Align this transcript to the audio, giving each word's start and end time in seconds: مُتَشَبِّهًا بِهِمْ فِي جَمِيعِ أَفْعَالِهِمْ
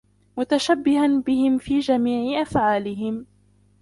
مُتَشَبِّهًا 0.37 1.19
بِهِمْ 1.25 1.57
فِي 1.57 1.79
جَمِيعِ 1.79 2.41
أَفْعَالِهِمْ 2.41 3.25